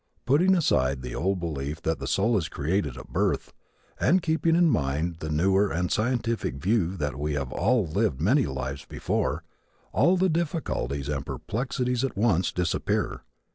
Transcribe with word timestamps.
Putting 0.25 0.55
aside 0.55 1.03
the 1.03 1.13
old 1.13 1.39
belief 1.39 1.79
that 1.83 1.99
the 1.99 2.07
soul 2.07 2.35
is 2.35 2.49
created 2.49 2.97
at 2.97 3.09
birth, 3.13 3.53
and 3.99 4.23
keeping 4.23 4.55
in 4.55 4.67
mind 4.67 5.17
the 5.19 5.29
newer 5.29 5.69
and 5.71 5.91
scientific 5.91 6.55
view 6.55 6.97
that 6.97 7.19
we 7.19 7.33
have 7.33 7.51
all 7.51 7.85
lived 7.85 8.19
many 8.19 8.47
lives 8.47 8.83
before, 8.83 9.43
all 9.91 10.17
the 10.17 10.27
difficulties 10.27 11.07
and 11.07 11.23
perplexities 11.23 12.03
at 12.03 12.17
once 12.17 12.51
disappear. 12.51 13.21